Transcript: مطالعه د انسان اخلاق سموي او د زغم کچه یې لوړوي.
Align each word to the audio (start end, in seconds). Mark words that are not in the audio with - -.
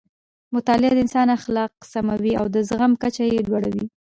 مطالعه 0.55 0.91
د 0.95 0.99
انسان 1.05 1.27
اخلاق 1.37 1.71
سموي 1.91 2.33
او 2.39 2.45
د 2.53 2.55
زغم 2.69 2.91
کچه 3.03 3.23
یې 3.31 3.39
لوړوي. 3.49 3.85